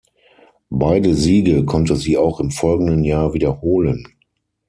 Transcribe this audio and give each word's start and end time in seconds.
Beide 0.71 1.13
Siege 1.13 1.63
konnte 1.63 1.95
sie 1.95 2.17
auch 2.17 2.39
im 2.39 2.49
folgenden 2.49 3.03
Jahr 3.03 3.35
wiederholen. 3.35 4.11